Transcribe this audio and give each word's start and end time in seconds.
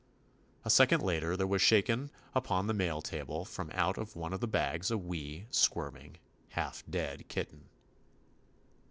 A 0.65 0.71
second 0.71 1.03
later 1.03 1.37
there 1.37 1.45
was 1.45 1.61
shaken 1.61 2.09
upon 2.33 2.65
the 2.65 2.73
mail 2.73 3.03
table 3.03 3.45
from 3.45 3.69
out 3.71 3.97
one 4.15 4.33
of 4.33 4.39
the 4.39 4.47
bags 4.47 4.89
a 4.89 4.97
wee, 4.97 5.45
squirming, 5.51 6.17
half 6.49 6.83
dead 6.89 7.27
kitten. 7.27 7.69